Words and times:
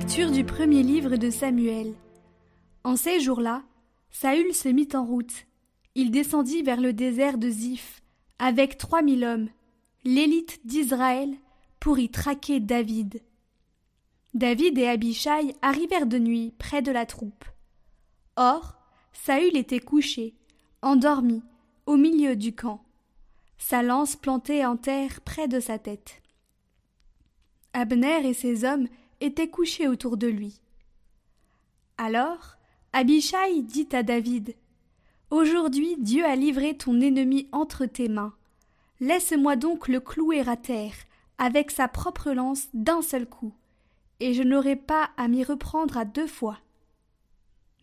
Lecture 0.00 0.30
du 0.30 0.44
premier 0.44 0.82
livre 0.82 1.16
de 1.16 1.28
Samuel. 1.28 1.94
En 2.84 2.96
ces 2.96 3.20
jours-là, 3.20 3.62
Saül 4.10 4.54
se 4.54 4.70
mit 4.70 4.88
en 4.94 5.04
route. 5.04 5.44
Il 5.94 6.10
descendit 6.10 6.62
vers 6.62 6.80
le 6.80 6.94
désert 6.94 7.36
de 7.36 7.50
Ziph, 7.50 8.02
avec 8.38 8.78
trois 8.78 9.02
mille 9.02 9.24
hommes, 9.24 9.50
l'élite 10.04 10.66
d'Israël, 10.66 11.28
pour 11.80 11.98
y 11.98 12.08
traquer 12.08 12.60
David. 12.60 13.20
David 14.32 14.78
et 14.78 14.88
Abishai 14.88 15.54
arrivèrent 15.60 16.06
de 16.06 16.18
nuit 16.18 16.54
près 16.58 16.80
de 16.80 16.92
la 16.92 17.04
troupe. 17.04 17.44
Or, 18.36 18.78
Saül 19.12 19.54
était 19.54 19.80
couché, 19.80 20.34
endormi, 20.80 21.42
au 21.84 21.98
milieu 21.98 22.36
du 22.36 22.54
camp, 22.54 22.82
sa 23.58 23.82
lance 23.82 24.16
plantée 24.16 24.64
en 24.64 24.78
terre 24.78 25.20
près 25.20 25.46
de 25.46 25.60
sa 25.60 25.78
tête. 25.78 26.22
Abner 27.74 28.26
et 28.26 28.34
ses 28.34 28.64
hommes 28.64 28.88
étaient 29.20 29.48
couchés 29.48 29.88
autour 29.88 30.16
de 30.16 30.26
lui. 30.26 30.60
Alors, 31.98 32.56
Abishai 32.92 33.62
dit 33.62 33.88
à 33.92 34.02
David 34.02 34.56
Aujourd'hui 35.30 35.96
Dieu 35.98 36.24
a 36.24 36.34
livré 36.34 36.76
ton 36.76 37.00
ennemi 37.00 37.48
entre 37.52 37.86
tes 37.86 38.08
mains. 38.08 38.34
Laisse-moi 38.98 39.56
donc 39.56 39.86
le 39.86 40.00
clouer 40.00 40.40
à 40.48 40.56
terre, 40.56 40.94
avec 41.38 41.70
sa 41.70 41.88
propre 41.88 42.32
lance 42.32 42.68
d'un 42.74 43.00
seul 43.00 43.26
coup, 43.26 43.54
et 44.18 44.34
je 44.34 44.42
n'aurai 44.42 44.76
pas 44.76 45.10
à 45.16 45.28
m'y 45.28 45.44
reprendre 45.44 45.96
à 45.96 46.04
deux 46.04 46.26
fois. 46.26 46.58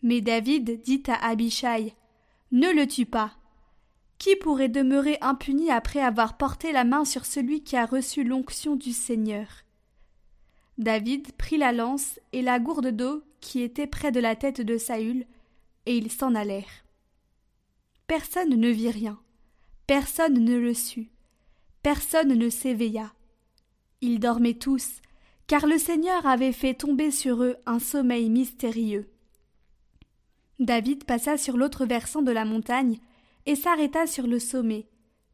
Mais 0.02 0.20
David 0.20 0.80
dit 0.82 1.02
à 1.08 1.28
Abishai 1.28 1.94
Ne 2.52 2.70
le 2.70 2.86
tue 2.86 3.06
pas. 3.06 3.32
Qui 4.18 4.36
pourrait 4.36 4.68
demeurer 4.68 5.16
impuni 5.20 5.70
après 5.70 6.00
avoir 6.00 6.36
porté 6.36 6.72
la 6.72 6.84
main 6.84 7.04
sur 7.04 7.24
celui 7.24 7.62
qui 7.62 7.76
a 7.76 7.86
reçu 7.86 8.24
l'onction 8.24 8.76
du 8.76 8.92
Seigneur? 8.92 9.46
David 10.78 11.32
prit 11.32 11.58
la 11.58 11.72
lance 11.72 12.20
et 12.32 12.40
la 12.40 12.60
gourde 12.60 12.88
d'eau 12.88 13.24
qui 13.40 13.62
était 13.62 13.88
près 13.88 14.12
de 14.12 14.20
la 14.20 14.36
tête 14.36 14.60
de 14.60 14.78
Saül, 14.78 15.26
et 15.86 15.96
ils 15.96 16.10
s'en 16.10 16.34
allèrent. 16.34 16.84
Personne 18.06 18.54
ne 18.54 18.68
vit 18.68 18.90
rien, 18.90 19.18
personne 19.88 20.38
ne 20.38 20.56
le 20.56 20.74
sut, 20.74 21.10
personne 21.82 22.34
ne 22.34 22.48
s'éveilla. 22.48 23.12
Ils 24.00 24.20
dormaient 24.20 24.54
tous, 24.54 25.00
car 25.48 25.66
le 25.66 25.78
Seigneur 25.78 26.26
avait 26.26 26.52
fait 26.52 26.74
tomber 26.74 27.10
sur 27.10 27.42
eux 27.42 27.56
un 27.66 27.80
sommeil 27.80 28.30
mystérieux. 28.30 29.10
David 30.60 31.04
passa 31.04 31.36
sur 31.36 31.56
l'autre 31.56 31.86
versant 31.86 32.22
de 32.22 32.32
la 32.32 32.44
montagne 32.44 32.98
et 33.46 33.56
s'arrêta 33.56 34.06
sur 34.06 34.26
le 34.26 34.38
sommet, 34.38 34.86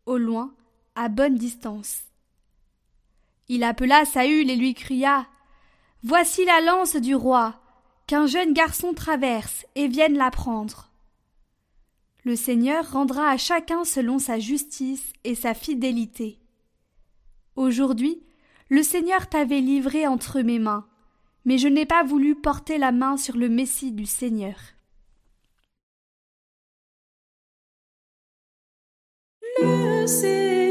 au 0.07 0.17
loin, 0.17 0.55
à 0.95 1.09
bonne 1.09 1.35
distance. 1.35 2.03
Il 3.49 3.63
appela 3.63 4.07
Saül 4.07 4.51
et 4.51 4.57
lui 4.57 4.73
cria 4.73 5.27
Voici 6.07 6.45
la 6.45 6.61
lance 6.61 6.97
du 6.97 7.15
roi, 7.15 7.59
qu'un 8.07 8.27
jeune 8.27 8.53
garçon 8.53 8.93
traverse 8.93 9.65
et 9.75 9.89
vienne 9.89 10.19
la 10.19 10.31
prendre. 10.31 10.91
Le 12.25 12.37
Seigneur 12.37 12.93
rendra 12.93 13.31
à 13.31 13.39
chacun 13.39 13.85
selon 13.85 14.19
sa 14.19 14.39
justice 14.39 15.15
et 15.25 15.35
sa 15.35 15.55
fidélité. 15.55 16.39
Aujourd'hui, 17.57 18.23
le 18.69 18.83
Seigneur 18.83 19.31
t'avait 19.31 19.63
livré 19.63 20.07
entre 20.07 20.43
mes 20.43 20.59
mains, 20.59 20.87
mais 21.47 21.57
je 21.57 21.69
n'ai 21.69 21.87
pas 21.87 22.05
voulu 22.05 22.35
porter 22.35 22.77
la 22.77 22.93
main 22.93 23.17
sur 23.17 23.39
le 23.39 23.49
Messie 23.49 23.93
du 23.93 24.05
Seigneur. 24.05 24.57
Seigneur 30.07 30.64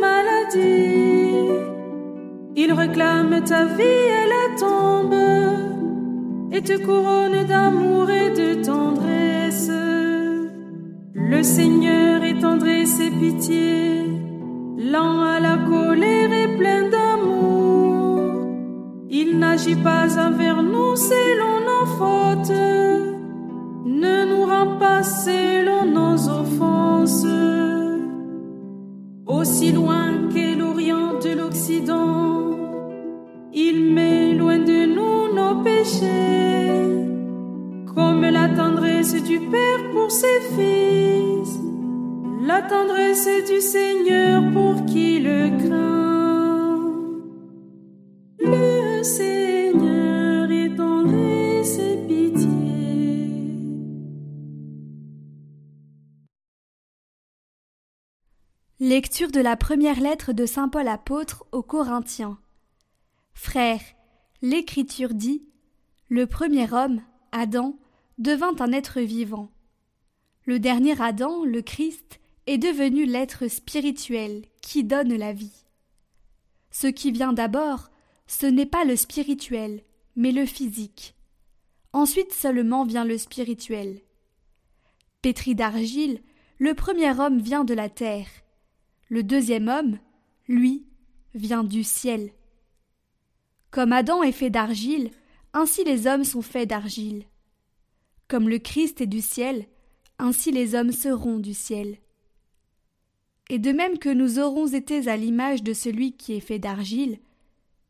maladie. 0.00 1.38
Il 2.56 2.72
réclame 2.72 3.42
ta 3.44 3.64
vie 3.64 4.04
et 4.20 4.26
la 4.34 4.58
tombe 4.58 5.14
et 6.52 6.62
te 6.62 6.76
couronne 6.84 7.44
d'amour 7.46 8.10
et 8.10 8.30
de 8.30 8.64
tendresse. 8.64 9.70
Le 11.14 11.42
Seigneur 11.42 12.24
est 12.24 12.40
tendresse 12.40 12.98
et 13.00 13.10
pitié, 13.10 14.04
lent 14.92 15.20
à 15.22 15.40
la 15.40 15.56
colère 15.58 16.32
et 16.32 16.56
plein 16.56 16.88
d'amour. 16.88 18.20
Il 19.10 19.38
n'agit 19.38 19.76
pas 19.76 20.18
envers 20.18 20.62
nous 20.62 20.96
selon 20.96 21.54
nos 21.68 21.86
fautes, 21.98 22.58
ne 23.84 24.24
nous 24.30 24.44
rend 24.46 24.78
pas 24.78 25.02
Aussi 29.58 29.72
loin 29.72 30.28
qu'est 30.32 30.54
l'Orient 30.54 31.18
de 31.18 31.30
l'Occident, 31.36 32.56
il 33.52 33.92
met 33.92 34.32
loin 34.32 34.58
de 34.60 34.86
nous 34.86 35.34
nos 35.34 35.64
péchés, 35.64 36.70
comme 37.92 38.20
la 38.20 38.50
tendresse 38.50 39.20
du 39.20 39.40
Père 39.40 39.90
pour 39.92 40.12
ses 40.12 40.40
fils, 40.54 41.58
la 42.46 42.62
tendresse 42.62 43.28
du 43.50 43.60
Seigneur 43.60 44.44
pour 44.52 44.84
qui 44.86 45.18
le 45.18 45.50
craint. 45.58 46.07
Lecture 58.88 59.30
de 59.30 59.40
la 59.40 59.54
première 59.54 60.00
lettre 60.00 60.32
de 60.32 60.46
Saint 60.46 60.70
Paul 60.70 60.88
apôtre 60.88 61.44
aux 61.52 61.62
Corinthiens. 61.62 62.38
Frères, 63.34 63.82
l'Écriture 64.40 65.12
dit 65.12 65.46
Le 66.08 66.26
premier 66.26 66.72
homme, 66.72 67.02
Adam, 67.30 67.76
devint 68.16 68.54
un 68.60 68.72
être 68.72 69.02
vivant. 69.02 69.50
Le 70.46 70.58
dernier 70.58 70.98
Adam, 71.02 71.44
le 71.44 71.60
Christ, 71.60 72.18
est 72.46 72.56
devenu 72.56 73.04
l'être 73.04 73.48
spirituel 73.48 74.46
qui 74.62 74.84
donne 74.84 75.14
la 75.14 75.34
vie. 75.34 75.66
Ce 76.70 76.86
qui 76.86 77.12
vient 77.12 77.34
d'abord, 77.34 77.90
ce 78.26 78.46
n'est 78.46 78.64
pas 78.64 78.86
le 78.86 78.96
spirituel, 78.96 79.82
mais 80.16 80.32
le 80.32 80.46
physique. 80.46 81.14
Ensuite 81.92 82.32
seulement 82.32 82.86
vient 82.86 83.04
le 83.04 83.18
spirituel. 83.18 84.00
Pétri 85.20 85.54
d'argile, 85.54 86.22
le 86.56 86.72
premier 86.72 87.10
homme 87.20 87.38
vient 87.38 87.64
de 87.64 87.74
la 87.74 87.90
terre. 87.90 88.28
Le 89.08 89.22
deuxième 89.22 89.68
homme, 89.68 89.98
lui, 90.48 90.84
vient 91.34 91.64
du 91.64 91.82
ciel. 91.82 92.30
Comme 93.70 93.92
Adam 93.92 94.22
est 94.22 94.32
fait 94.32 94.50
d'argile, 94.50 95.10
ainsi 95.54 95.82
les 95.82 96.06
hommes 96.06 96.24
sont 96.24 96.42
faits 96.42 96.68
d'argile. 96.68 97.24
Comme 98.28 98.50
le 98.50 98.58
Christ 98.58 99.00
est 99.00 99.06
du 99.06 99.22
ciel, 99.22 99.66
ainsi 100.18 100.50
les 100.50 100.74
hommes 100.74 100.92
seront 100.92 101.38
du 101.38 101.54
ciel. 101.54 101.96
Et 103.48 103.58
de 103.58 103.72
même 103.72 103.98
que 103.98 104.10
nous 104.10 104.38
aurons 104.38 104.66
été 104.66 105.08
à 105.08 105.16
l'image 105.16 105.62
de 105.62 105.72
celui 105.72 106.12
qui 106.12 106.34
est 106.34 106.40
fait 106.40 106.58
d'argile, 106.58 107.18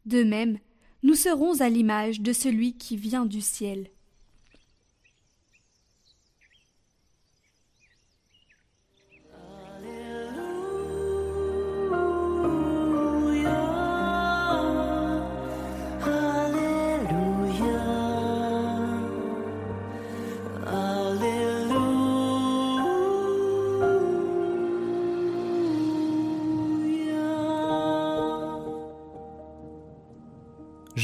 de 0.07 0.23
même 0.23 0.59
nous 1.03 1.15
serons 1.15 1.61
à 1.61 1.69
l'image 1.69 2.21
de 2.21 2.33
celui 2.33 2.77
qui 2.77 2.97
vient 2.97 3.27
du 3.27 3.41
ciel. 3.41 3.89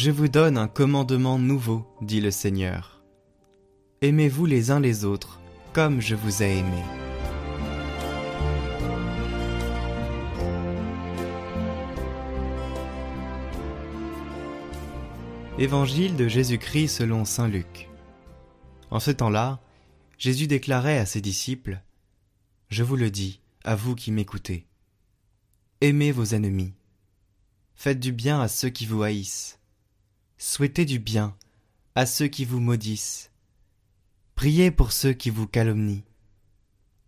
Je 0.04 0.10
vous 0.10 0.28
donne 0.28 0.58
un 0.58 0.68
commandement 0.68 1.38
nouveau, 1.38 1.86
dit 2.02 2.20
le 2.20 2.30
Seigneur. 2.30 3.02
Aimez-vous 4.02 4.44
les 4.44 4.70
uns 4.70 4.78
les 4.78 5.06
autres, 5.06 5.40
comme 5.72 6.02
je 6.02 6.14
vous 6.14 6.42
ai 6.42 6.58
aimé. 6.58 6.82
Évangile 15.58 16.16
de 16.16 16.28
Jésus-Christ 16.28 16.88
selon 16.88 17.24
Saint 17.24 17.48
Luc. 17.48 17.88
En 18.90 19.00
ce 19.00 19.10
temps-là, 19.10 19.58
Jésus 20.18 20.48
déclarait 20.48 20.98
à 20.98 21.06
ses 21.06 21.22
disciples 21.22 21.80
Je 22.68 22.82
vous 22.82 22.96
le 22.96 23.10
dis, 23.10 23.40
à 23.64 23.74
vous 23.74 23.94
qui 23.94 24.12
m'écoutez. 24.12 24.66
Aimez 25.80 26.12
vos 26.12 26.26
ennemis. 26.34 26.74
Faites 27.74 28.00
du 28.00 28.12
bien 28.12 28.42
à 28.42 28.48
ceux 28.48 28.68
qui 28.68 28.84
vous 28.84 29.02
haïssent. 29.02 29.58
Souhaitez 30.36 30.84
du 30.84 30.98
bien 30.98 31.36
à 31.94 32.06
ceux 32.06 32.26
qui 32.26 32.44
vous 32.44 32.60
maudissent. 32.60 33.30
Priez 34.34 34.70
pour 34.70 34.90
ceux 34.90 35.12
qui 35.12 35.30
vous 35.30 35.46
calomnient. 35.46 36.04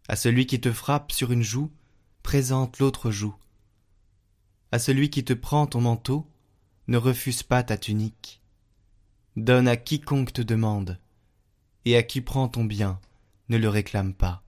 À 0.09 0.15
celui 0.15 0.47
qui 0.47 0.61
te 0.61 0.73
frappe 0.73 1.11
sur 1.11 1.33
une 1.33 1.43
joue, 1.43 1.73
présente 2.23 2.79
l'autre 2.79 3.11
joue. 3.11 3.35
À 4.71 4.79
celui 4.79 5.11
qui 5.11 5.25
te 5.25 5.33
prend 5.33 5.67
ton 5.67 5.81
manteau, 5.81 6.31
ne 6.87 6.97
refuse 6.97 7.43
pas 7.43 7.65
ta 7.65 7.77
tunique. 7.77 8.43
Donne 9.37 9.67
à 9.67 9.77
quiconque 9.77 10.33
te 10.33 10.43
demande, 10.43 11.01
et 11.85 11.97
à 11.97 12.05
qui 12.05 12.21
prend 12.21 12.49
ton 12.49 12.65
bien, 12.65 13.01
ne 13.49 13.59
le 13.59 13.69
réclame 13.69 14.15
pas. 14.15 14.45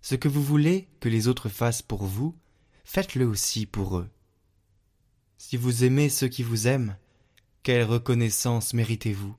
Ce 0.00 0.16
que 0.16 0.28
vous 0.28 0.42
voulez 0.42 0.88
que 0.98 1.08
les 1.08 1.28
autres 1.28 1.48
fassent 1.48 1.82
pour 1.82 2.04
vous, 2.04 2.36
faites-le 2.84 3.26
aussi 3.26 3.66
pour 3.66 3.98
eux. 3.98 4.10
Si 5.38 5.56
vous 5.56 5.84
aimez 5.84 6.08
ceux 6.08 6.28
qui 6.28 6.42
vous 6.42 6.66
aiment, 6.66 6.96
quelle 7.62 7.84
reconnaissance 7.84 8.74
méritez-vous? 8.74 9.36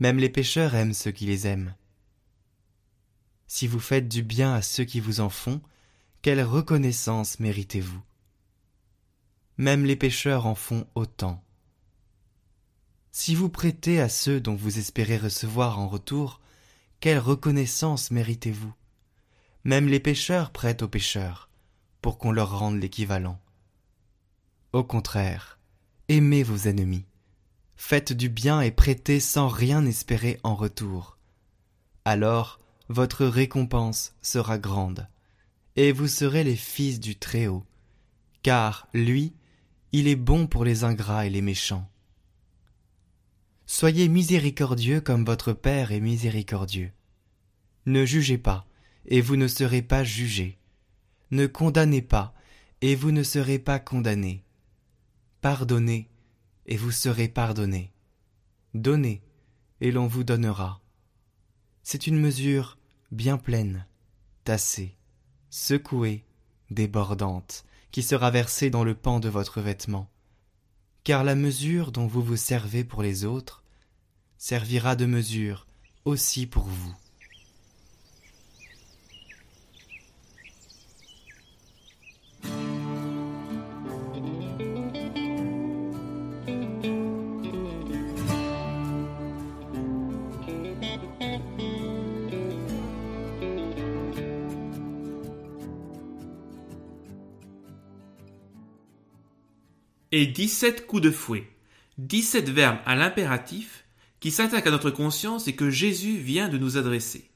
Même 0.00 0.18
les 0.18 0.28
pécheurs 0.28 0.74
aiment 0.74 0.92
ceux 0.92 1.12
qui 1.12 1.24
les 1.24 1.46
aiment. 1.46 1.74
Si 3.46 3.66
vous 3.66 3.80
faites 3.80 4.06
du 4.06 4.22
bien 4.22 4.52
à 4.52 4.60
ceux 4.60 4.84
qui 4.84 5.00
vous 5.00 5.20
en 5.20 5.30
font, 5.30 5.62
quelle 6.20 6.42
reconnaissance 6.42 7.40
méritez-vous? 7.40 8.02
Même 9.56 9.86
les 9.86 9.96
pécheurs 9.96 10.44
en 10.44 10.54
font 10.54 10.86
autant. 10.94 11.42
Si 13.12 13.34
vous 13.34 13.48
prêtez 13.48 13.98
à 13.98 14.10
ceux 14.10 14.40
dont 14.40 14.54
vous 14.54 14.78
espérez 14.78 15.16
recevoir 15.16 15.78
en 15.78 15.88
retour, 15.88 16.40
quelle 17.00 17.18
reconnaissance 17.18 18.10
méritez-vous? 18.10 18.74
Même 19.64 19.88
les 19.88 20.00
pécheurs 20.00 20.50
prêtent 20.50 20.82
aux 20.82 20.88
pécheurs, 20.88 21.48
pour 22.02 22.18
qu'on 22.18 22.32
leur 22.32 22.58
rende 22.58 22.80
l'équivalent. 22.80 23.40
Au 24.72 24.84
contraire, 24.84 25.58
aimez 26.08 26.42
vos 26.42 26.68
ennemis, 26.68 27.06
faites 27.84 28.12
du 28.12 28.28
bien 28.28 28.60
et 28.60 28.70
prêtez 28.70 29.18
sans 29.18 29.48
rien 29.48 29.84
espérer 29.84 30.38
en 30.44 30.54
retour. 30.54 31.18
Alors 32.04 32.60
votre 32.88 33.26
récompense 33.26 34.14
sera 34.22 34.56
grande, 34.56 35.08
et 35.74 35.90
vous 35.90 36.06
serez 36.06 36.44
les 36.44 36.54
fils 36.54 37.00
du 37.00 37.16
Très-Haut, 37.16 37.66
car 38.44 38.86
lui 38.94 39.34
il 39.90 40.06
est 40.06 40.16
bon 40.16 40.46
pour 40.46 40.64
les 40.64 40.84
ingrats 40.84 41.26
et 41.26 41.30
les 41.30 41.42
méchants. 41.42 41.90
Soyez 43.66 44.08
miséricordieux 44.08 45.00
comme 45.00 45.24
votre 45.24 45.52
Père 45.52 45.90
est 45.90 46.00
miséricordieux. 46.00 46.92
Ne 47.86 48.06
jugez 48.06 48.38
pas, 48.38 48.64
et 49.06 49.20
vous 49.20 49.36
ne 49.36 49.48
serez 49.48 49.82
pas 49.82 50.04
jugés. 50.04 50.56
Ne 51.32 51.46
condamnez 51.46 52.00
pas, 52.00 52.32
et 52.80 52.94
vous 52.94 53.10
ne 53.10 53.24
serez 53.24 53.58
pas 53.58 53.80
condamnés. 53.80 54.44
Pardonnez, 55.40 56.11
et 56.66 56.76
vous 56.76 56.90
serez 56.90 57.28
pardonnés. 57.28 57.92
Donnez, 58.74 59.22
et 59.80 59.90
l'on 59.90 60.06
vous 60.06 60.24
donnera. 60.24 60.80
C'est 61.82 62.06
une 62.06 62.18
mesure 62.18 62.78
bien 63.10 63.36
pleine, 63.36 63.86
tassée, 64.44 64.96
secouée, 65.50 66.24
débordante, 66.70 67.64
qui 67.90 68.02
sera 68.02 68.30
versé 68.30 68.70
dans 68.70 68.84
le 68.84 68.94
pan 68.94 69.20
de 69.20 69.28
votre 69.28 69.60
vêtement. 69.60 70.08
Car 71.04 71.24
la 71.24 71.34
mesure 71.34 71.92
dont 71.92 72.06
vous 72.06 72.22
vous 72.22 72.36
servez 72.36 72.84
pour 72.84 73.02
les 73.02 73.24
autres 73.24 73.62
servira 74.38 74.96
de 74.96 75.06
mesure 75.06 75.66
aussi 76.04 76.46
pour 76.46 76.64
vous. 76.64 76.94
Et 100.12 100.26
17 100.26 100.86
coups 100.86 101.02
de 101.02 101.10
fouet, 101.10 101.48
17 101.96 102.50
verbes 102.50 102.78
à 102.84 102.94
l'impératif 102.94 103.84
qui 104.20 104.30
s'attaquent 104.30 104.66
à 104.66 104.70
notre 104.70 104.90
conscience 104.90 105.48
et 105.48 105.54
que 105.54 105.70
Jésus 105.70 106.18
vient 106.18 106.48
de 106.48 106.58
nous 106.58 106.76
adresser. 106.76 107.30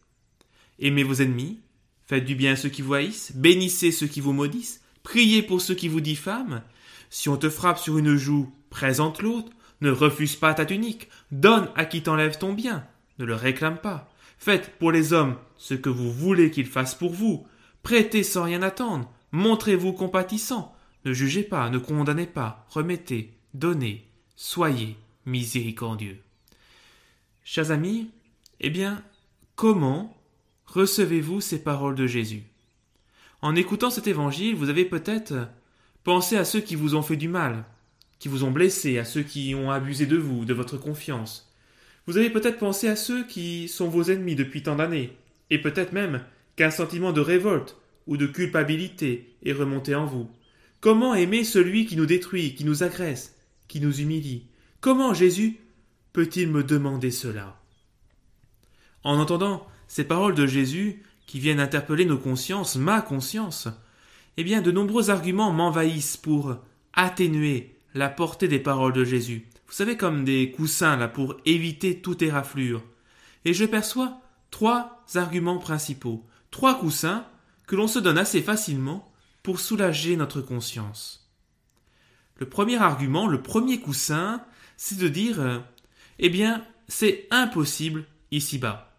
Aimez 0.79 1.03
vos 1.03 1.15
ennemis, 1.15 1.61
faites 2.07 2.27
du 2.27 2.35
bien 2.35 2.53
à 2.53 2.57
ceux 2.57 2.69
qui 2.69 2.83
vous 2.83 2.95
haïssent, 2.95 3.33
bénissez 3.35 3.91
ceux 3.91 4.07
qui 4.07 4.21
vous 4.21 4.35
maudissent, 4.35 4.83
priez 5.03 5.43
pour 5.43 5.63
ceux 5.63 5.75
qui 5.75 5.89
vous 5.89 6.03
diffament. 6.03 6.63
Si 7.09 7.31
on 7.31 7.39
te 7.39 7.49
frappe 7.49 7.79
sur 7.79 7.97
une 7.97 8.17
joue, 8.17 8.53
présente 8.69 9.23
l'autre, 9.23 9.51
ne 9.81 9.91
refuse 9.91 10.37
pas 10.37 10.53
ta 10.53 10.67
tunique, 10.67 11.09
donne 11.33 11.71
à 11.77 11.87
qui 11.87 12.03
t'enlève 12.03 12.37
ton 12.37 12.53
bien, 12.53 12.87
ne 13.19 13.25
le 13.25 13.35
réclame 13.35 13.79
pas. 13.79 14.13
Faites 14.39 14.79
pour 14.79 14.93
les 14.93 15.15
hommes 15.15 15.37
ce 15.57 15.73
que 15.73 15.89
vous 15.89 16.13
voulez 16.13 16.51
qu'ils 16.51 16.67
fassent 16.67 16.95
pour 16.95 17.13
vous, 17.13 17.47
prêtez 17.83 18.23
sans 18.23 18.45
rien 18.45 18.63
attendre, 18.63 19.11
montrez-vous 19.33 19.95
compatissant, 19.95 20.76
ne 21.07 21.13
jugez 21.13 21.45
pas, 21.45 21.71
ne 21.71 21.79
condamnez 21.79 22.27
pas, 22.27 22.67
remettez, 22.69 23.33
donnez, 23.55 24.05
soyez 24.35 24.97
miséricordieux. 25.25 26.19
Chers 27.45 27.71
amis, 27.71 28.11
eh 28.61 28.71
bien, 28.71 29.05
comment 29.55 30.17
recevez-vous 30.67 31.41
ces 31.41 31.63
paroles 31.63 31.95
de 31.95 32.09
Jésus? 32.09 32.43
En 33.41 33.55
écoutant 33.55 33.91
cet 33.91 34.09
évangile, 34.09 34.57
vous 34.57 34.69
avez 34.69 34.85
peut-être 34.85 35.49
pensé 36.03 36.37
à 36.37 36.45
ceux 36.45 36.61
qui 36.61 36.75
vous 36.75 36.97
ont 36.97 37.03
fait 37.03 37.17
du 37.17 37.29
mal, 37.29 37.65
qui 38.19 38.27
vous 38.27 38.43
ont 38.43 38.51
blessé, 38.51 38.99
à 38.99 39.05
ceux 39.05 39.23
qui 39.23 39.55
ont 39.55 39.71
abusé 39.71 40.07
de 40.07 40.17
vous, 40.17 40.45
de 40.45 40.55
votre 40.55 40.77
confiance. 40.77 41.55
Vous 42.09 42.17
avez 42.17 42.31
peut-être 42.31 42.59
pensé 42.59 42.89
à 42.89 42.97
ceux 42.97 43.25
qui 43.25 43.69
sont 43.69 43.89
vos 43.89 44.05
ennemis 44.05 44.35
depuis 44.35 44.65
tant 44.65 44.75
d'années, 44.75 45.17
et 45.51 45.61
peut-être 45.61 45.93
même 45.93 46.25
qu'un 46.57 46.73
sentiment 46.73 47.13
de 47.13 47.21
révolte 47.21 47.77
ou 48.09 48.17
de 48.17 48.27
culpabilité 48.27 49.37
est 49.45 49.53
remonté 49.53 49.95
en 49.95 50.07
vous. 50.07 50.29
Comment 50.81 51.15
aimer 51.15 51.43
celui 51.43 51.87
qui 51.87 51.97
nous 51.97 52.07
détruit, 52.07 52.55
qui 52.55 52.65
nous 52.65 52.83
agresse, 52.83 53.35
qui 53.67 53.81
nous 53.81 54.01
humilie? 54.01 54.47
Comment 54.81 55.15
Jésus 55.15 55.59
peut-il 56.13 56.49
me 56.49 56.63
demander 56.63 57.11
cela? 57.11 57.61
En 59.03 59.19
entendant 59.19 59.67
ces 59.89 60.05
paroles 60.05 60.35
de 60.35 60.47
Jésus 60.47 61.03
qui 61.27 61.41
viennent 61.41 61.61
interpeller 61.61 62.05
nos 62.05 62.19
consciences, 62.19 62.77
ma 62.77 63.01
conscience, 63.01 63.69
eh 64.37 64.45
bien 64.45 64.61
de 64.61 64.71
nombreux 64.71 65.11
arguments 65.11 65.53
m'envahissent 65.53 66.17
pour 66.17 66.57
atténuer 66.93 67.75
la 67.95 68.09
portée 68.09 68.49
des 68.49 68.59
paroles 68.59 68.93
de 68.93 69.05
Jésus. 69.05 69.49
Vous 69.67 69.73
savez 69.73 69.97
comme 69.97 70.25
des 70.25 70.53
coussins 70.53 70.97
là 70.97 71.09
pour 71.09 71.37
éviter 71.45 72.01
toute 72.01 72.23
éraflure. 72.23 72.85
Et 73.45 73.55
je 73.55 73.65
perçois 73.65 74.21
trois 74.51 75.05
arguments 75.15 75.59
principaux, 75.59 76.25
trois 76.51 76.79
coussins 76.79 77.27
que 77.67 77.77
l'on 77.77 77.89
se 77.89 77.99
donne 77.99 78.19
assez 78.19 78.43
facilement 78.43 79.11
pour 79.47 79.61
soulager 79.61 80.17
notre 80.17 80.41
conscience. 80.41 81.31
Le 82.39 82.49
premier 82.49 82.79
argument, 82.79 83.29
le 83.29 83.43
premier 83.43 83.79
coussin, 83.79 84.43
c'est 84.77 84.99
de 84.99 85.07
dire 85.07 85.39
euh, 85.39 85.61
Eh 86.19 86.31
bien, 86.31 86.65
c'est 86.89 87.29
impossible 87.31 88.07
ici-bas. 88.33 88.99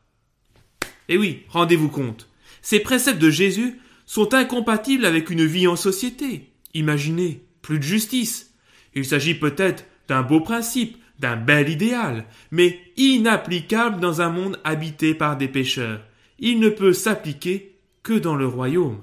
Eh 1.09 1.17
oui, 1.17 1.43
rendez-vous 1.49 1.89
compte, 1.89 2.29
ces 2.61 2.79
préceptes 2.79 3.19
de 3.19 3.29
Jésus 3.29 3.81
sont 4.05 4.33
incompatibles 4.33 5.03
avec 5.03 5.29
une 5.31 5.43
vie 5.43 5.67
en 5.67 5.75
société. 5.75 6.49
Imaginez, 6.73 7.43
plus 7.61 7.79
de 7.79 7.83
justice. 7.83 8.53
Il 8.95 9.03
s'agit 9.03 9.35
peut-être 9.35 9.83
d'un 10.07 10.21
beau 10.21 10.39
principe, 10.39 10.97
d'un 11.19 11.35
bel 11.35 11.67
idéal, 11.67 12.25
mais 12.51 12.79
inapplicable 12.95 13.99
dans 13.99 14.21
un 14.21 14.29
monde 14.29 14.61
habité 14.63 15.13
par 15.13 15.35
des 15.35 15.49
pécheurs. 15.49 15.99
Il 16.39 16.61
ne 16.61 16.69
peut 16.69 16.93
s'appliquer 16.93 17.75
que 18.01 18.13
dans 18.13 18.37
le 18.37 18.47
royaume. 18.47 19.01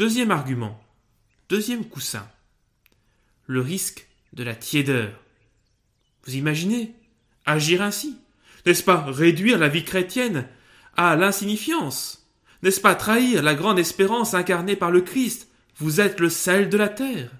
Deuxième 0.00 0.30
argument, 0.30 0.82
deuxième 1.50 1.84
coussin, 1.84 2.26
le 3.44 3.60
risque 3.60 4.08
de 4.32 4.42
la 4.42 4.54
tiédeur. 4.54 5.10
Vous 6.24 6.36
imaginez? 6.36 6.94
Agir 7.44 7.82
ainsi 7.82 8.16
N'est-ce 8.64 8.82
pas 8.82 9.04
réduire 9.06 9.58
la 9.58 9.68
vie 9.68 9.84
chrétienne 9.84 10.48
à 10.96 11.16
l'insignifiance? 11.16 12.26
N'est-ce 12.62 12.80
pas 12.80 12.94
trahir 12.94 13.42
la 13.42 13.54
grande 13.54 13.78
espérance 13.78 14.32
incarnée 14.32 14.74
par 14.74 14.90
le 14.90 15.02
Christ? 15.02 15.48
Vous 15.76 16.00
êtes 16.00 16.18
le 16.18 16.30
sel 16.30 16.70
de 16.70 16.78
la 16.78 16.88
terre. 16.88 17.30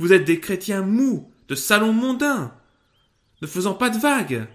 Vous 0.00 0.12
êtes 0.12 0.24
des 0.24 0.40
chrétiens 0.40 0.82
mous, 0.82 1.30
de 1.46 1.54
salons 1.54 1.92
mondains, 1.92 2.52
ne 3.42 3.46
faisant 3.46 3.74
pas 3.74 3.90
de 3.90 3.98
vagues. 3.98 4.48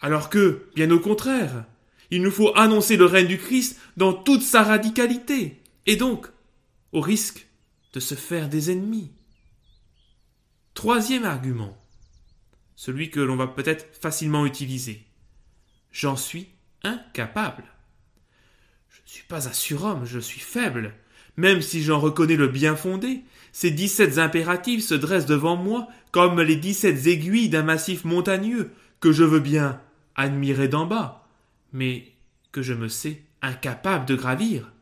Alors 0.00 0.30
que, 0.30 0.68
bien 0.76 0.92
au 0.92 1.00
contraire, 1.00 1.64
il 2.12 2.22
nous 2.22 2.30
faut 2.30 2.56
annoncer 2.56 2.96
le 2.96 3.06
règne 3.06 3.26
du 3.26 3.38
Christ 3.38 3.76
dans 3.96 4.12
toute 4.12 4.42
sa 4.42 4.62
radicalité. 4.62 5.60
Et 5.86 5.96
donc, 5.96 6.28
au 6.92 7.00
risque 7.00 7.46
de 7.92 8.00
se 8.00 8.14
faire 8.14 8.48
des 8.48 8.70
ennemis. 8.70 9.12
Troisième 10.74 11.24
argument. 11.24 11.76
celui 12.76 13.10
que 13.10 13.20
l'on 13.20 13.36
va 13.36 13.46
peut-être 13.46 13.94
facilement 13.94 14.46
utiliser. 14.46 15.04
J'en 15.92 16.16
suis 16.16 16.48
incapable. 16.82 17.64
Je 18.88 19.02
ne 19.02 19.08
suis 19.08 19.24
pas 19.24 19.48
un 19.48 19.52
surhomme, 19.52 20.06
je 20.06 20.18
suis 20.18 20.40
faible. 20.40 20.94
Même 21.36 21.60
si 21.60 21.82
j'en 21.82 22.00
reconnais 22.00 22.36
le 22.36 22.48
bien 22.48 22.76
fondé, 22.76 23.22
ces 23.52 23.70
dix-sept 23.70 24.16
impératifs 24.16 24.82
se 24.82 24.94
dressent 24.94 25.26
devant 25.26 25.56
moi 25.56 25.88
comme 26.10 26.40
les 26.40 26.56
dix-sept 26.56 27.06
aiguilles 27.06 27.50
d'un 27.50 27.62
massif 27.62 28.04
montagneux 28.04 28.72
que 29.00 29.12
je 29.12 29.24
veux 29.24 29.40
bien 29.40 29.80
admirer 30.14 30.68
d'en 30.68 30.86
bas, 30.86 31.28
mais 31.72 32.12
que 32.52 32.62
je 32.62 32.72
me 32.72 32.88
sais 32.88 33.22
incapable 33.42 34.06
de 34.06 34.14
gravir. 34.14 34.72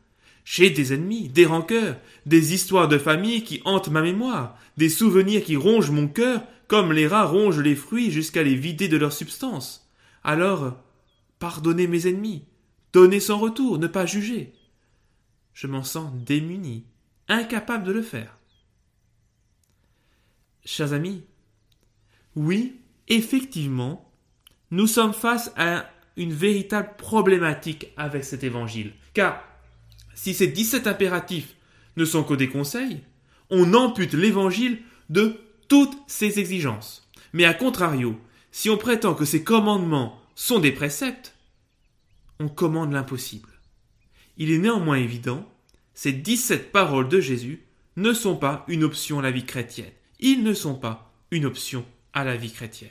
J'ai 0.51 0.71
des 0.71 0.95
ennemis, 0.95 1.29
des 1.29 1.45
rancœurs, 1.45 1.99
des 2.25 2.55
histoires 2.55 2.89
de 2.89 2.97
famille 2.97 3.45
qui 3.45 3.61
hantent 3.67 3.91
ma 3.91 4.01
mémoire, 4.01 4.59
des 4.79 4.89
souvenirs 4.89 5.45
qui 5.45 5.57
rongent 5.57 5.91
mon 5.91 6.09
cœur 6.09 6.43
comme 6.69 6.95
les 6.95 7.07
rats 7.07 7.27
rongent 7.27 7.61
les 7.61 7.77
fruits 7.77 8.11
jusqu'à 8.11 8.43
les 8.43 8.55
vider 8.55 8.89
de 8.89 8.97
leur 8.97 9.13
substance. 9.13 9.93
Alors, 10.25 10.83
pardonnez 11.39 11.87
mes 11.87 12.07
ennemis, 12.07 12.47
donnez 12.95 13.21
sans 13.21 13.39
retour, 13.39 13.79
ne 13.79 13.89
pas 13.89 14.07
juger. 14.07 14.55
Je 15.53 15.67
m'en 15.67 15.83
sens 15.83 16.11
démuni, 16.15 16.87
incapable 17.29 17.85
de 17.85 17.93
le 17.93 18.03
faire. 18.03 18.39
Chers 20.65 20.95
amis, 20.95 21.25
oui, 22.37 22.81
effectivement, 23.09 24.11
nous 24.71 24.87
sommes 24.87 25.13
face 25.13 25.53
à 25.59 25.91
une 26.17 26.33
véritable 26.33 26.97
problématique 26.97 27.89
avec 27.99 28.25
cet 28.25 28.45
évangile. 28.45 28.95
Car 29.13 29.48
si 30.19 30.35
ces 30.35 30.49
17 30.49 30.89
impératifs 30.89 31.55
ne 31.97 32.05
sont 32.05 32.25
que 32.25 32.35
des 32.35 32.49
conseils, 32.49 33.03
on 33.51 33.73
ampute 33.73 34.15
l'évangile 34.15 34.81
de 35.11 35.37
toutes 35.69 35.97
ses 36.09 36.41
exigences. 36.41 37.09
Mais 37.33 37.45
à 37.45 37.55
contrario, 37.55 38.19
si 38.51 38.69
on 38.69 38.77
prétend 38.77 39.15
que 39.15 39.25
ces 39.25 39.45
commandements 39.45 40.21
sont 40.35 40.59
des 40.59 40.73
préceptes, 40.73 41.37
on 42.41 42.49
commande 42.49 42.93
l'impossible. 42.93 43.49
Il 44.39 44.51
est 44.51 44.59
néanmoins 44.59 44.97
évident, 44.97 45.49
ces 45.95 46.11
17 46.11 46.73
paroles 46.73 47.09
de 47.09 47.21
Jésus 47.21 47.63
ne 47.97 48.13
sont 48.13 48.37
pas 48.37 48.65
une 48.67 48.83
option 48.83 49.21
à 49.21 49.23
la 49.23 49.31
vie 49.31 49.47
chrétienne. 49.47 49.93
Ils 50.19 50.43
ne 50.43 50.53
sont 50.53 50.75
pas 50.75 51.13
une 51.31 51.47
option 51.47 51.87
à 52.13 52.25
la 52.25 52.35
vie 52.35 52.53
chrétienne. 52.53 52.91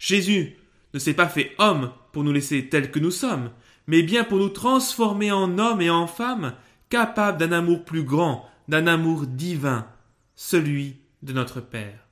Jésus 0.00 0.56
ne 0.92 0.98
s'est 0.98 1.14
pas 1.14 1.28
fait 1.28 1.54
homme 1.58 1.92
pour 2.10 2.24
nous 2.24 2.32
laisser 2.32 2.68
tels 2.68 2.90
que 2.90 2.98
nous 2.98 3.12
sommes, 3.12 3.52
mais 3.88 4.02
bien 4.02 4.22
pour 4.22 4.38
nous 4.38 4.50
transformer 4.50 5.32
en 5.32 5.58
hommes 5.58 5.80
et 5.80 5.90
en 5.90 6.06
femmes 6.06 6.54
capables 6.90 7.38
d'un 7.38 7.52
amour 7.52 7.84
plus 7.84 8.04
grand, 8.04 8.46
d'un 8.68 8.86
amour 8.86 9.26
divin, 9.26 9.88
celui 10.36 10.98
de 11.22 11.32
notre 11.32 11.60
Père. 11.60 12.06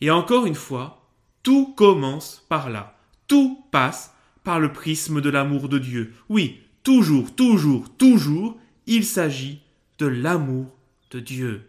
Et 0.00 0.10
encore 0.10 0.46
une 0.46 0.54
fois, 0.54 1.10
tout 1.42 1.74
commence 1.74 2.46
par 2.48 2.70
là. 2.70 2.96
Tout 3.26 3.64
passe 3.72 4.14
par 4.44 4.60
le 4.60 4.72
prisme 4.72 5.20
de 5.20 5.28
l'amour 5.28 5.68
de 5.68 5.78
Dieu. 5.78 6.14
Oui, 6.28 6.60
toujours, 6.84 7.34
toujours, 7.34 7.90
toujours, 7.96 8.56
il 8.86 9.04
s'agit 9.04 9.60
de 9.98 10.06
l'amour 10.06 10.78
de 11.10 11.18
Dieu. 11.18 11.68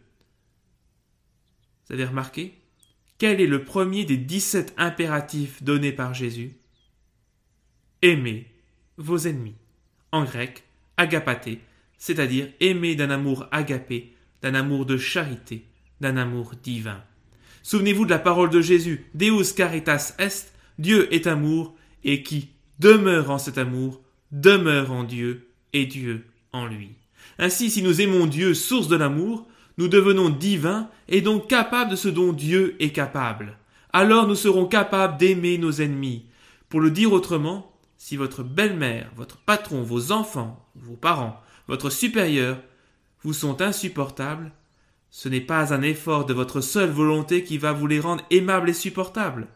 Vous 1.87 1.95
avez 1.95 2.05
remarqué? 2.05 2.53
Quel 3.17 3.41
est 3.41 3.47
le 3.47 3.63
premier 3.63 4.05
des 4.05 4.17
dix-sept 4.17 4.75
impératifs 4.77 5.63
donnés 5.63 5.93
par 5.93 6.13
Jésus? 6.13 6.57
Aimez 8.03 8.45
vos 8.97 9.27
ennemis. 9.27 9.55
En 10.11 10.23
grec, 10.23 10.63
agapaté, 10.97 11.61
c'est-à-dire 11.97 12.47
aimer 12.59 12.95
d'un 12.95 13.09
amour 13.09 13.47
agapé, 13.51 14.13
d'un 14.41 14.55
amour 14.55 14.85
de 14.85 14.97
charité, 14.97 15.65
d'un 16.01 16.17
amour 16.17 16.53
divin. 16.63 17.03
Souvenez-vous 17.63 18.05
de 18.05 18.11
la 18.11 18.19
parole 18.19 18.49
de 18.49 18.61
Jésus, 18.61 19.05
Deus 19.13 19.53
caritas 19.55 20.15
est, 20.19 20.53
Dieu 20.79 21.13
est 21.13 21.27
amour, 21.27 21.75
et 22.03 22.23
qui 22.23 22.49
demeure 22.79 23.31
en 23.31 23.37
cet 23.37 23.57
amour, 23.57 24.01
demeure 24.31 24.91
en 24.91 25.03
Dieu, 25.03 25.47
et 25.73 25.85
Dieu 25.85 26.25
en 26.53 26.65
lui. 26.65 26.91
Ainsi, 27.39 27.69
si 27.69 27.83
nous 27.83 28.01
aimons 28.01 28.25
Dieu, 28.25 28.53
source 28.53 28.87
de 28.87 28.95
l'amour, 28.95 29.47
nous 29.77 29.87
devenons 29.87 30.29
divins 30.29 30.89
et 31.07 31.21
donc 31.21 31.47
capables 31.47 31.91
de 31.91 31.95
ce 31.95 32.07
dont 32.07 32.33
Dieu 32.33 32.75
est 32.79 32.89
capable. 32.89 33.57
Alors 33.93 34.27
nous 34.27 34.35
serons 34.35 34.65
capables 34.65 35.17
d'aimer 35.17 35.57
nos 35.57 35.71
ennemis. 35.71 36.25
Pour 36.69 36.81
le 36.81 36.91
dire 36.91 37.13
autrement, 37.13 37.71
si 37.97 38.15
votre 38.15 38.43
belle-mère, 38.43 39.11
votre 39.15 39.37
patron, 39.37 39.81
vos 39.81 40.11
enfants, 40.11 40.65
vos 40.75 40.95
parents, 40.95 41.41
votre 41.67 41.89
supérieur 41.89 42.57
vous 43.23 43.33
sont 43.33 43.61
insupportables, 43.61 44.51
ce 45.09 45.29
n'est 45.29 45.41
pas 45.41 45.73
un 45.73 45.81
effort 45.81 46.25
de 46.25 46.33
votre 46.33 46.61
seule 46.61 46.91
volonté 46.91 47.43
qui 47.43 47.57
va 47.57 47.73
vous 47.73 47.87
les 47.87 47.99
rendre 47.99 48.23
aimables 48.29 48.69
et 48.69 48.73
supportables. 48.73 49.47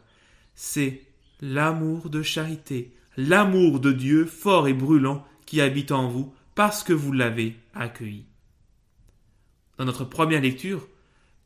C'est 0.56 1.04
l'amour 1.42 2.10
de 2.10 2.24
charité, 2.24 2.94
l'amour 3.18 3.80
de 3.80 3.92
Dieu 3.92 4.26
fort 4.26 4.68
et 4.68 4.74
brûlant 4.74 5.26
qui 5.46 5.62
habite 5.62 5.92
en 5.92 6.08
vous 6.08 6.34
parce 6.56 6.84
que 6.84 6.94
vous 6.94 7.12
l'avez 7.12 7.56
accueilli. 7.74 8.26
Dans 9.78 9.86
notre 9.86 10.06
première 10.06 10.42
lecture, 10.42 10.88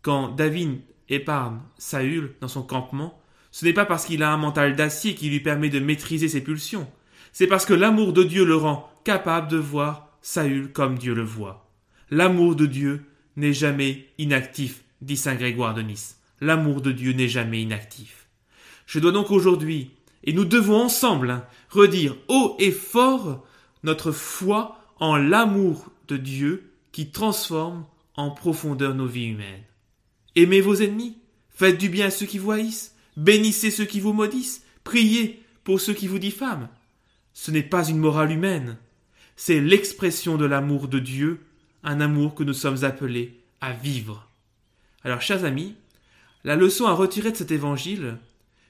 quand 0.01 0.29
David 0.29 0.81
épargne 1.09 1.59
Saül 1.77 2.35
dans 2.41 2.47
son 2.47 2.63
campement, 2.63 3.19
ce 3.55 3.63
n'est 3.63 3.71
pas 3.71 3.85
parce 3.85 4.03
qu'il 4.03 4.21
a 4.21 4.33
un 4.33 4.37
mental 4.37 4.75
d'acier 4.75 5.15
qui 5.15 5.29
lui 5.29 5.39
permet 5.39 5.69
de 5.69 5.79
maîtriser 5.79 6.27
ses 6.27 6.41
pulsions, 6.41 6.91
c'est 7.31 7.47
parce 7.47 7.65
que 7.65 7.73
l'amour 7.73 8.11
de 8.11 8.21
Dieu 8.21 8.43
le 8.43 8.57
rend 8.57 8.91
capable 9.05 9.47
de 9.47 9.55
voir 9.55 10.09
Saül 10.21 10.73
comme 10.73 10.97
Dieu 10.97 11.13
le 11.13 11.23
voit. 11.23 11.71
L'amour 12.11 12.57
de 12.57 12.65
Dieu 12.65 13.05
n'est 13.37 13.53
jamais 13.53 14.09
inactif, 14.17 14.83
dit 14.99 15.15
Saint 15.15 15.35
Grégoire 15.35 15.73
de 15.73 15.83
Nice. 15.83 16.19
L'amour 16.41 16.81
de 16.81 16.91
Dieu 16.91 17.13
n'est 17.13 17.29
jamais 17.29 17.61
inactif. 17.61 18.27
Je 18.87 18.99
dois 18.99 19.13
donc 19.13 19.31
aujourd'hui, 19.31 19.91
et 20.25 20.33
nous 20.33 20.43
devons 20.43 20.81
ensemble, 20.81 21.29
hein, 21.29 21.45
redire 21.69 22.17
haut 22.27 22.57
et 22.59 22.71
fort 22.71 23.47
notre 23.83 24.11
foi 24.11 24.81
en 24.99 25.15
l'amour 25.15 25.93
de 26.09 26.17
Dieu 26.17 26.73
qui 26.91 27.09
transforme 27.09 27.85
en 28.17 28.31
profondeur 28.31 28.95
nos 28.95 29.07
vies 29.07 29.27
humaines. 29.27 29.63
Aimez 30.35 30.59
vos 30.59 30.75
ennemis, 30.75 31.19
faites 31.51 31.77
du 31.77 31.87
bien 31.87 32.07
à 32.07 32.11
ceux 32.11 32.25
qui 32.25 32.37
vous 32.37 32.51
haïssent, 32.51 32.94
bénissez 33.17 33.71
ceux 33.71 33.85
qui 33.85 33.99
vous 33.99 34.13
maudissent, 34.13 34.63
priez 34.83 35.43
pour 35.63 35.81
ceux 35.81 35.93
qui 35.93 36.07
vous 36.07 36.19
diffament. 36.19 36.69
Ce 37.33 37.51
n'est 37.51 37.63
pas 37.63 37.87
une 37.87 37.97
morale 37.97 38.31
humaine, 38.31 38.77
c'est 39.35 39.59
l'expression 39.59 40.37
de 40.37 40.45
l'amour 40.45 40.87
de 40.87 40.99
Dieu 40.99 41.41
un 41.83 42.01
amour 42.01 42.35
que 42.35 42.43
nous 42.43 42.53
sommes 42.53 42.83
appelés 42.83 43.39
à 43.61 43.71
vivre. 43.71 44.29
Alors, 45.03 45.21
chers 45.21 45.45
amis, 45.45 45.75
la 46.43 46.55
leçon 46.55 46.85
à 46.85 46.93
retirer 46.93 47.31
de 47.31 47.37
cet 47.37 47.51
évangile 47.51 48.17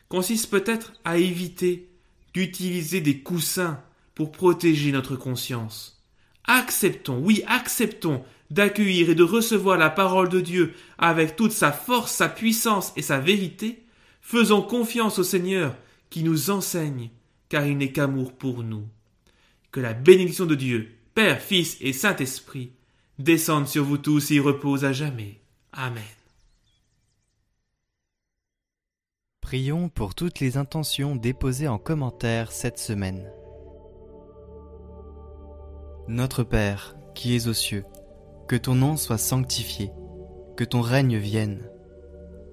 consiste 0.10 0.50
peut-être 0.50 0.94
à 1.06 1.18
éviter 1.18 1.90
d'utiliser 2.34 3.02
des 3.02 3.20
coussins 3.20 3.82
pour 4.14 4.32
protéger 4.32 4.92
notre 4.92 5.16
conscience. 5.16 6.04
Acceptons, 6.44 7.20
oui, 7.20 7.44
acceptons 7.48 8.24
d'accueillir 8.52 9.10
et 9.10 9.16
de 9.16 9.24
recevoir 9.24 9.78
la 9.78 9.90
parole 9.90 10.30
de 10.30 10.42
Dieu 10.42 10.74
avec 10.98 11.36
toute 11.36 11.52
sa 11.52 11.72
force, 11.72 12.12
sa 12.12 12.30
puissance 12.30 12.94
et 12.96 13.02
sa 13.02 13.20
vérité, 13.20 13.85
faisons 14.26 14.64
confiance 14.64 15.20
au 15.20 15.24
Seigneur 15.24 15.78
qui 16.10 16.24
nous 16.24 16.50
enseigne, 16.50 17.12
car 17.48 17.68
il 17.68 17.78
n'est 17.78 17.92
qu'amour 17.92 18.34
pour 18.34 18.64
nous. 18.64 18.88
Que 19.72 19.80
la 19.80 19.94
bénédiction 19.94 20.48
de 20.48 20.56
Dieu, 20.56 20.96
Père, 21.14 21.40
Fils 21.40 21.78
et 21.80 21.94
Saint-Esprit, 21.94 22.72
descende 23.20 23.68
sur 23.68 23.84
vous 23.84 24.00
tous 24.00 24.32
et 24.32 24.40
repose 24.40 24.84
à 24.84 24.94
jamais. 24.94 25.42
Amen. 25.72 26.04
Prions 29.42 29.90
pour 29.90 30.16
toutes 30.16 30.40
les 30.40 30.58
intentions 30.58 31.16
déposées 31.16 31.68
en 31.68 31.78
commentaire 31.78 32.52
cette 32.52 32.80
semaine. 32.80 33.30
Notre 36.08 36.44
Père, 36.44 36.96
qui 37.14 37.36
es 37.36 37.48
aux 37.48 37.54
cieux, 37.54 37.86
que 38.48 38.56
ton 38.56 38.74
nom 38.74 38.98
soit 38.98 39.20
sanctifié, 39.20 39.92
que 40.58 40.64
ton 40.64 40.82
règne 40.82 41.18
vienne, 41.18 41.70